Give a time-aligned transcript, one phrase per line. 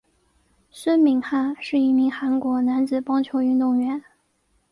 [0.71, 4.03] 孙敏汉是一名韩国男子棒球运动员。